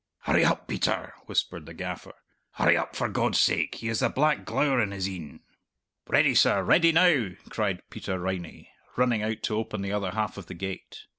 [0.21, 2.13] "Hurry up, Peter," whispered the gaffer,
[2.53, 3.75] "hurry up, for God sake.
[3.75, 5.41] He has the black glower in his een."
[6.07, 10.47] "Ready, sir; ready now!" cried Peter Riney, running out to open the other half of
[10.47, 11.03] the gate.